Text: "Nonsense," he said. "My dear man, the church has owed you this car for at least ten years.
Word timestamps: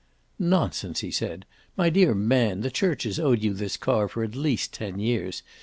"Nonsense," 0.39 1.01
he 1.01 1.11
said. 1.11 1.45
"My 1.77 1.91
dear 1.91 2.15
man, 2.15 2.61
the 2.61 2.71
church 2.71 3.03
has 3.03 3.19
owed 3.19 3.43
you 3.43 3.53
this 3.53 3.77
car 3.77 4.07
for 4.07 4.23
at 4.23 4.33
least 4.33 4.73
ten 4.73 4.97
years. 4.97 5.43